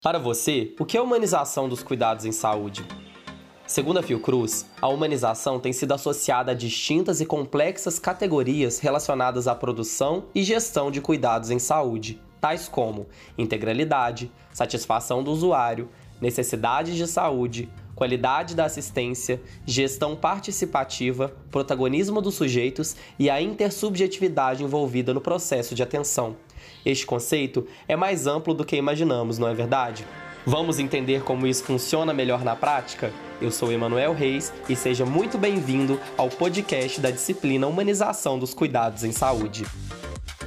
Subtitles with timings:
[0.00, 2.86] Para você, o que é a humanização dos cuidados em saúde?
[3.66, 9.56] Segundo a Fiocruz, a humanização tem sido associada a distintas e complexas categorias relacionadas à
[9.56, 15.88] produção e gestão de cuidados em saúde, tais como integralidade, satisfação do usuário,
[16.20, 25.12] necessidades de saúde, qualidade da assistência, gestão participativa, protagonismo dos sujeitos e a intersubjetividade envolvida
[25.12, 26.36] no processo de atenção.
[26.84, 30.06] Este conceito é mais amplo do que imaginamos, não é verdade?
[30.46, 33.12] Vamos entender como isso funciona melhor na prática?
[33.40, 39.04] Eu sou Emanuel Reis e seja muito bem-vindo ao podcast da disciplina Humanização dos Cuidados
[39.04, 39.64] em Saúde.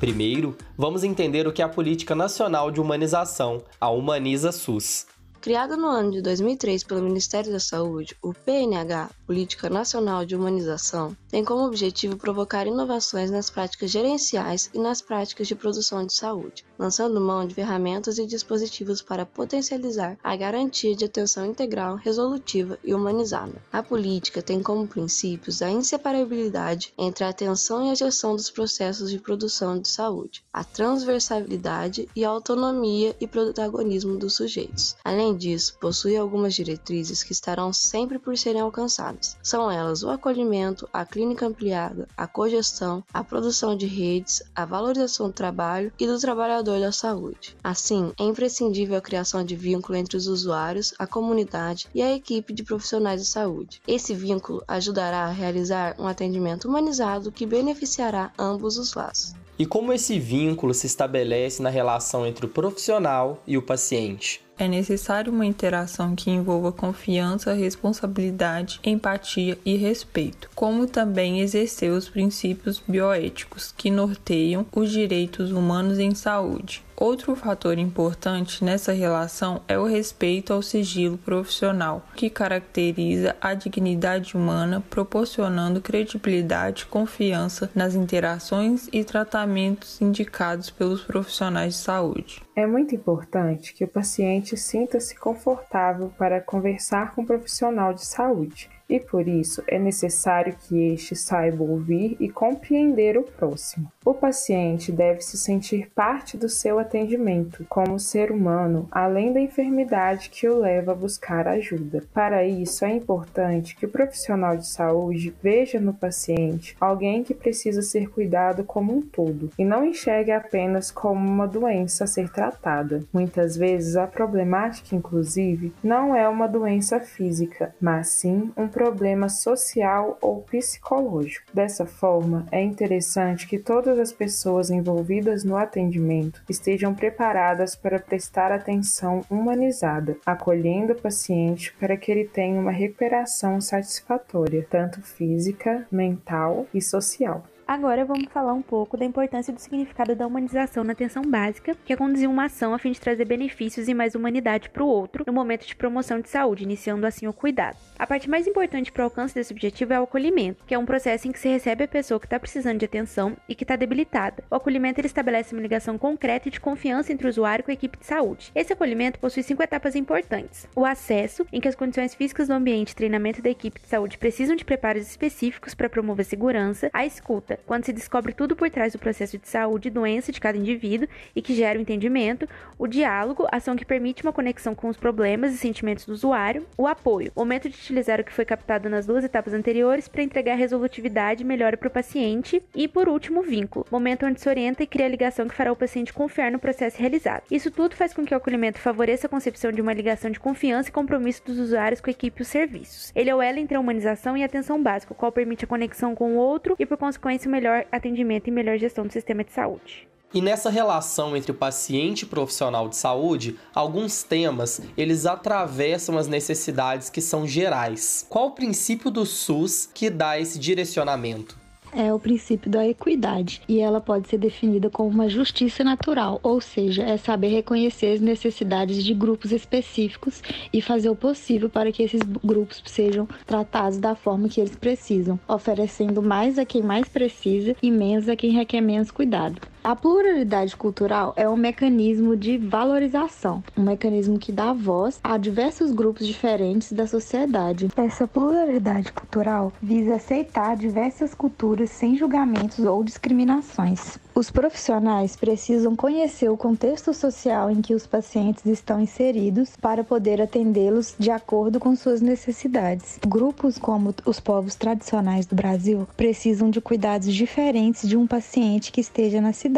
[0.00, 5.06] Primeiro, vamos entender o que é a Política Nacional de Humanização, a Humaniza SUS.
[5.40, 11.16] Criado no ano de 2003 pelo Ministério da Saúde, o PNH, Política Nacional de Humanização,
[11.30, 16.66] tem como objetivo provocar inovações nas práticas gerenciais e nas práticas de produção de saúde,
[16.78, 22.94] lançando mão de ferramentas e dispositivos para potencializar a garantia de atenção integral, resolutiva e
[22.94, 23.54] humanizada.
[23.72, 29.10] A política tem como princípios a inseparabilidade entre a atenção e a gestão dos processos
[29.10, 34.94] de produção de saúde, a transversalidade e a autonomia e protagonismo dos sujeitos.
[35.02, 39.21] Além Além disso, possui algumas diretrizes que estarão sempre por serem alcançadas.
[39.42, 45.28] São elas o acolhimento, a clínica ampliada, a cogestão, a produção de redes, a valorização
[45.28, 47.56] do trabalho e do trabalhador da saúde.
[47.62, 52.52] Assim, é imprescindível a criação de vínculo entre os usuários, a comunidade e a equipe
[52.52, 53.80] de profissionais de saúde.
[53.86, 59.34] Esse vínculo ajudará a realizar um atendimento humanizado que beneficiará ambos os lados.
[59.58, 64.42] E como esse vínculo se estabelece na relação entre o profissional e o paciente?
[64.62, 72.08] É necessário uma interação que envolva confiança, responsabilidade, empatia e respeito, como também exercer os
[72.08, 76.84] princípios bioéticos que norteiam os direitos humanos em saúde.
[77.02, 84.36] Outro fator importante nessa relação é o respeito ao sigilo profissional, que caracteriza a dignidade
[84.36, 92.40] humana, proporcionando credibilidade e confiança nas interações e tratamentos indicados pelos profissionais de saúde.
[92.54, 98.70] É muito importante que o paciente sinta-se confortável para conversar com um profissional de saúde
[98.92, 103.90] e por isso é necessário que este saiba ouvir e compreender o próximo.
[104.04, 110.28] O paciente deve se sentir parte do seu atendimento como ser humano, além da enfermidade
[110.28, 112.04] que o leva a buscar ajuda.
[112.12, 117.80] Para isso, é importante que o profissional de saúde veja no paciente alguém que precisa
[117.80, 123.02] ser cuidado como um todo e não enxergue apenas como uma doença a ser tratada.
[123.10, 128.81] Muitas vezes, a problemática, inclusive, não é uma doença física, mas sim um problema
[129.28, 131.46] social ou psicológico.
[131.52, 138.52] Dessa forma, é interessante que todas as pessoas envolvidas no atendimento estejam preparadas para prestar
[138.52, 146.66] atenção humanizada, acolhendo o paciente para que ele tenha uma recuperação satisfatória, tanto física, mental
[146.72, 147.44] e social.
[147.72, 151.94] Agora vamos falar um pouco da importância do significado da humanização na atenção básica, que
[151.94, 155.24] é conduzir uma ação a fim de trazer benefícios e mais humanidade para o outro
[155.26, 157.78] no momento de promoção de saúde, iniciando assim o cuidado.
[157.98, 160.84] A parte mais importante para o alcance desse objetivo é o acolhimento, que é um
[160.84, 163.74] processo em que se recebe a pessoa que está precisando de atenção e que está
[163.74, 164.44] debilitada.
[164.50, 167.74] O acolhimento ele estabelece uma ligação concreta e de confiança entre o usuário com a
[167.74, 168.52] equipe de saúde.
[168.54, 172.90] Esse acolhimento possui cinco etapas importantes: o acesso, em que as condições físicas do ambiente
[172.90, 177.61] e treinamento da equipe de saúde precisam de preparos específicos para promover segurança, a escuta,
[177.66, 181.08] quando se descobre tudo por trás do processo de saúde e doença de cada indivíduo
[181.34, 185.52] e que gera o entendimento, o diálogo, ação que permite uma conexão com os problemas
[185.54, 189.24] e sentimentos do usuário, o apoio, momento de utilizar o que foi captado nas duas
[189.24, 193.86] etapas anteriores para entregar resolutividade e melhora para o paciente, e por último, o vínculo,
[193.90, 196.98] momento onde se orienta e cria a ligação que fará o paciente confiar no processo
[196.98, 197.44] realizado.
[197.50, 200.88] Isso tudo faz com que o acolhimento favoreça a concepção de uma ligação de confiança
[200.88, 203.12] e compromisso dos usuários com a equipe e os serviços.
[203.14, 205.68] Ele é o elo entre a humanização e a atenção básica, o qual permite a
[205.68, 209.52] conexão com o outro e, por consequência, melhor atendimento e melhor gestão do sistema de
[209.52, 210.08] saúde.
[210.34, 216.16] E nessa relação entre o paciente e o profissional de saúde, alguns temas, eles atravessam
[216.16, 218.24] as necessidades que são gerais.
[218.30, 221.61] Qual o princípio do SUS que dá esse direcionamento?
[221.92, 226.60] É o princípio da equidade e ela pode ser definida como uma justiça natural, ou
[226.60, 230.42] seja, é saber reconhecer as necessidades de grupos específicos
[230.72, 235.38] e fazer o possível para que esses grupos sejam tratados da forma que eles precisam,
[235.46, 239.60] oferecendo mais a quem mais precisa e menos a quem requer menos cuidado.
[239.84, 245.90] A pluralidade cultural é um mecanismo de valorização, um mecanismo que dá voz a diversos
[245.90, 247.88] grupos diferentes da sociedade.
[247.96, 254.20] Essa pluralidade cultural visa aceitar diversas culturas sem julgamentos ou discriminações.
[254.32, 260.40] Os profissionais precisam conhecer o contexto social em que os pacientes estão inseridos para poder
[260.40, 263.18] atendê-los de acordo com suas necessidades.
[263.26, 269.00] Grupos como os povos tradicionais do Brasil precisam de cuidados diferentes de um paciente que
[269.00, 269.71] esteja na cidade.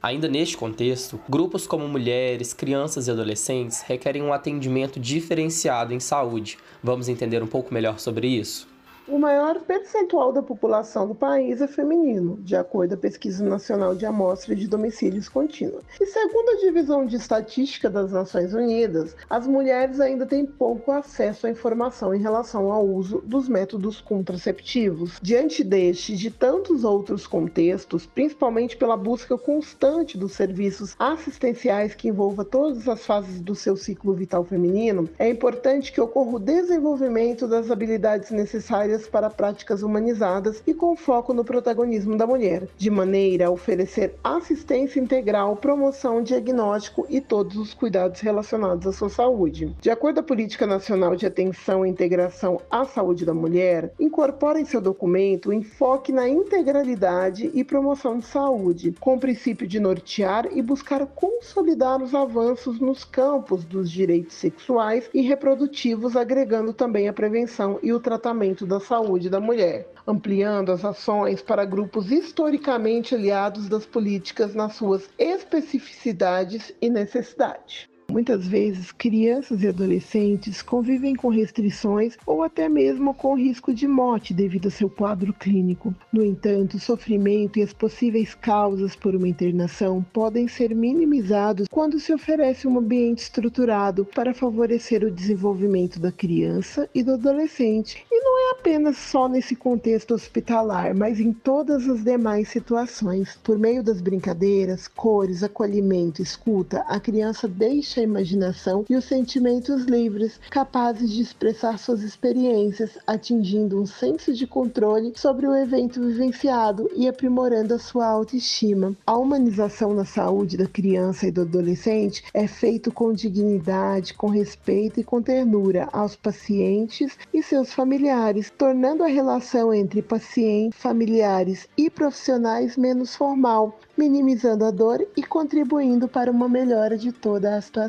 [0.00, 6.56] Ainda neste contexto, grupos como mulheres, crianças e adolescentes requerem um atendimento diferenciado em saúde.
[6.82, 8.68] Vamos entender um pouco melhor sobre isso?
[9.10, 13.94] O maior percentual da população do país é feminino, de acordo com a Pesquisa Nacional
[13.94, 15.80] de Amostra de Domicílios Contínua.
[15.98, 21.46] E segundo a Divisão de Estatística das Nações Unidas, as mulheres ainda têm pouco acesso
[21.46, 25.18] à informação em relação ao uso dos métodos contraceptivos.
[25.22, 32.08] Diante deste e de tantos outros contextos, principalmente pela busca constante dos serviços assistenciais que
[32.08, 37.48] envolva todas as fases do seu ciclo vital feminino, é importante que ocorra o desenvolvimento
[37.48, 43.46] das habilidades necessárias para práticas humanizadas e com foco no protagonismo da mulher, de maneira
[43.46, 49.74] a oferecer assistência integral, promoção, diagnóstico e todos os cuidados relacionados à sua saúde.
[49.80, 54.60] De acordo com a Política Nacional de Atenção e Integração à Saúde da Mulher, incorpora
[54.60, 59.78] em seu documento o enfoque na integralidade e promoção de saúde, com o princípio de
[59.78, 67.08] nortear e buscar consolidar os avanços nos campos dos direitos sexuais e reprodutivos, agregando também
[67.08, 73.14] a prevenção e o tratamento da saúde da mulher, ampliando as ações para grupos historicamente
[73.14, 77.86] aliados das políticas nas suas especificidades e necessidades.
[78.10, 84.32] Muitas vezes, crianças e adolescentes convivem com restrições ou até mesmo com risco de morte
[84.32, 85.94] devido ao seu quadro clínico.
[86.10, 92.00] No entanto, o sofrimento e as possíveis causas por uma internação podem ser minimizados quando
[92.00, 98.06] se oferece um ambiente estruturado para favorecer o desenvolvimento da criança e do adolescente.
[98.10, 103.38] E não é apenas só nesse contexto hospitalar, mas em todas as demais situações.
[103.44, 109.84] Por meio das brincadeiras, cores, acolhimento, escuta, a criança deixa a imaginação e os sentimentos
[109.84, 116.88] livres, capazes de expressar suas experiências, atingindo um senso de controle sobre o evento vivenciado
[116.94, 118.94] e aprimorando a sua autoestima.
[119.06, 125.00] A humanização na saúde da criança e do adolescente é feito com dignidade, com respeito
[125.00, 131.90] e com ternura aos pacientes e seus familiares, tornando a relação entre paciente, familiares e
[131.90, 137.87] profissionais menos formal, minimizando a dor e contribuindo para uma melhora de toda a situação.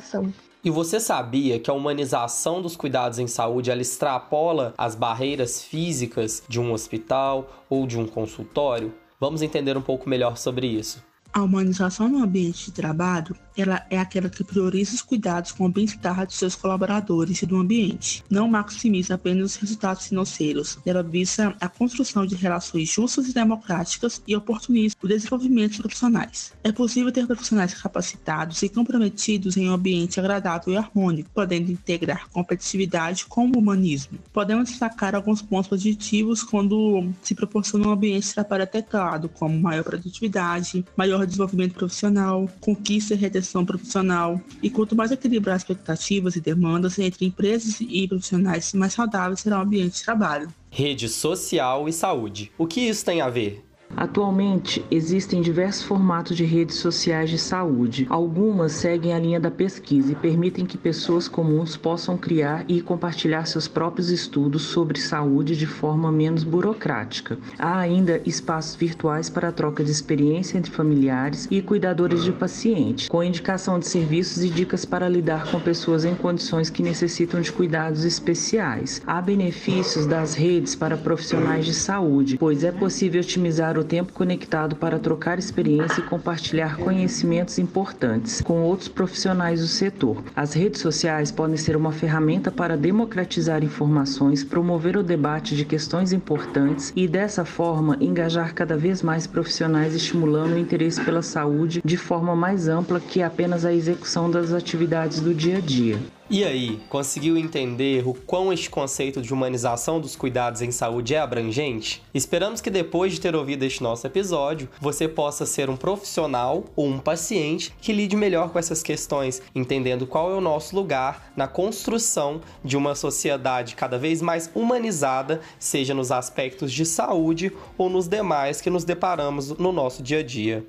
[0.63, 6.43] E você sabia que a humanização dos cuidados em saúde ela extrapola as barreiras físicas
[6.49, 8.93] de um hospital ou de um consultório?
[9.19, 11.01] Vamos entender um pouco melhor sobre isso.
[11.31, 15.69] A humanização no ambiente de trabalho ela é aquela que prioriza os cuidados com o
[15.69, 18.23] bem-estar de seus colaboradores e do ambiente.
[18.29, 20.77] Não maximiza apenas os resultados financeiros.
[20.85, 26.53] Ela visa a construção de relações justas e democráticas e oportuniza o desenvolvimento de profissionais.
[26.63, 32.29] É possível ter profissionais capacitados e comprometidos em um ambiente agradável e harmônico, podendo integrar
[32.29, 34.19] competitividade com o humanismo.
[34.31, 40.85] Podemos destacar alguns pontos positivos quando se proporciona um ambiente trabalho adequado, como maior produtividade,
[40.95, 44.39] maior desenvolvimento profissional, conquista e retenção profissional.
[44.61, 49.61] E quanto mais equilibrar expectativas e demandas entre empresas e profissionais, mais saudável será o
[49.61, 50.53] ambiente de trabalho.
[50.71, 52.51] Rede social e saúde.
[52.57, 53.68] O que isso tem a ver?
[53.97, 58.05] Atualmente, existem diversos formatos de redes sociais de saúde.
[58.09, 63.45] Algumas seguem a linha da pesquisa e permitem que pessoas comuns possam criar e compartilhar
[63.45, 67.37] seus próprios estudos sobre saúde de forma menos burocrática.
[67.57, 73.09] Há ainda espaços virtuais para a troca de experiência entre familiares e cuidadores de paciente,
[73.09, 77.51] com indicação de serviços e dicas para lidar com pessoas em condições que necessitam de
[77.51, 79.01] cuidados especiais.
[79.05, 84.75] Há benefícios das redes para profissionais de saúde, pois é possível otimizar o tempo conectado
[84.75, 90.23] para trocar experiência e compartilhar conhecimentos importantes com outros profissionais do setor.
[90.35, 96.13] As redes sociais podem ser uma ferramenta para democratizar informações, promover o debate de questões
[96.13, 101.97] importantes e, dessa forma, engajar cada vez mais profissionais, estimulando o interesse pela saúde de
[101.97, 105.97] forma mais ampla que apenas a execução das atividades do dia a dia.
[106.31, 111.19] E aí, conseguiu entender o quão este conceito de humanização dos cuidados em saúde é
[111.19, 112.03] abrangente?
[112.13, 116.85] Esperamos que depois de ter ouvido este nosso episódio, você possa ser um profissional ou
[116.85, 121.47] um paciente que lide melhor com essas questões, entendendo qual é o nosso lugar na
[121.47, 128.07] construção de uma sociedade cada vez mais humanizada, seja nos aspectos de saúde ou nos
[128.07, 130.63] demais que nos deparamos no nosso dia a dia.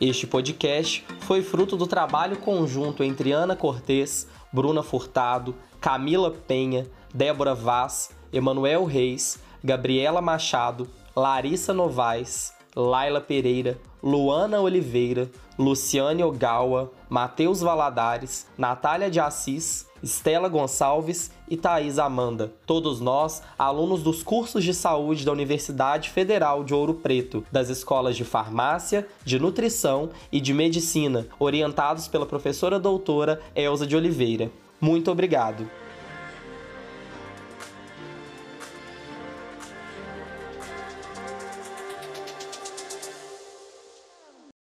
[0.00, 7.54] Este podcast foi fruto do trabalho conjunto entre Ana Cortez, Bruna Furtado, Camila Penha, Débora
[7.54, 18.46] Vaz, Emanuel Reis, Gabriela Machado, Larissa Novaes, Laila Pereira, Luana Oliveira, Luciane Ogawa, Matheus Valadares,
[18.56, 22.52] Natália de Assis, Estela Gonçalves e Thaís Amanda.
[22.64, 28.16] Todos nós, alunos dos cursos de saúde da Universidade Federal de Ouro Preto, das escolas
[28.16, 34.50] de farmácia, de nutrição e de medicina, orientados pela professora doutora Elza de Oliveira.
[34.80, 35.68] Muito obrigado!